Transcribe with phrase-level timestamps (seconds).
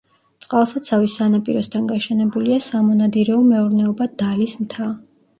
[0.43, 4.89] წყალსაცავის სანაპიროსთან გაშენებულია სამონადირეო მეურნეობა „დალის მთა“.